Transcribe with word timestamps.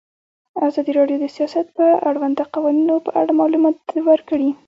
ازادي 0.67 0.91
راډیو 0.99 1.17
د 1.21 1.25
سیاست 1.35 1.65
د 1.77 1.79
اړونده 2.07 2.43
قوانینو 2.53 2.95
په 3.05 3.09
اړه 3.19 3.31
معلومات 3.39 3.77
ورکړي. 4.09 4.49